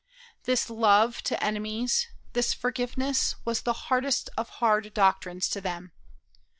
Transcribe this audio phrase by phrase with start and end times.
[0.45, 5.91] This love to enemies, this forgiveness, was the hardest of hard doctrines to them.